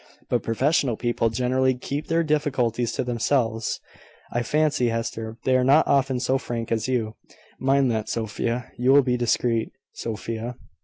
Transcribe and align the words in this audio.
But 0.31 0.41
professional 0.41 0.97
people 0.97 1.29
generally 1.29 1.75
keep 1.75 2.07
their 2.07 2.23
difficulties 2.23 2.91
to 2.93 3.03
themselves, 3.03 3.79
I 4.31 4.41
fancy, 4.41 4.89
Hester: 4.89 5.37
they 5.43 5.55
are 5.55 5.63
not 5.63 5.85
often 5.85 6.19
so 6.19 6.39
frank 6.39 6.71
as 6.71 6.87
you. 6.87 7.13
Mind 7.59 7.91
that, 7.91 8.09
Sophia. 8.09 8.71
You 8.79 8.93
will 8.93 9.03
be 9.03 9.15
discreet, 9.15 9.71
Sophia." 9.93 10.55